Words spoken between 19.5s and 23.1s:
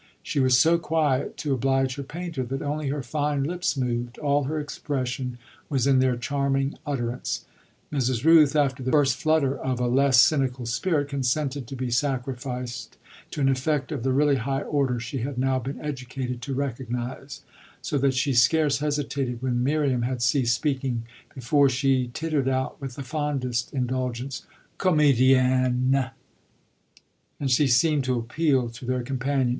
Miriam had ceased speaking, before she tittered out with the